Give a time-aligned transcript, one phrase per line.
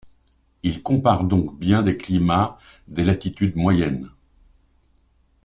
[0.63, 2.57] Il compare donc bien des climats
[2.87, 4.09] des latitudes moyennes.